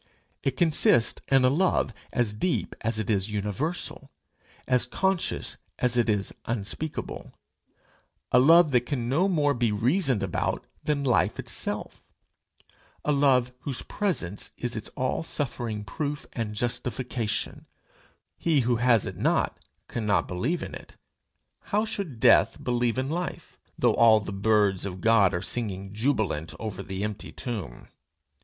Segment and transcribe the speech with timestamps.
[0.41, 4.09] It consists in a love as deep as it is universal,
[4.67, 7.33] as conscious as it is unspeakable;
[8.31, 12.07] a love that can no more be reasoned about than life itself
[13.05, 17.67] a love whose presence is its all sufficing proof and justification,
[18.39, 20.95] whose absence is an annihilating defect: he who has it not cannot believe in it:
[21.65, 26.55] how should death believe in life, though all the birds of God are singing jubilant
[26.59, 27.87] over the empty tomb!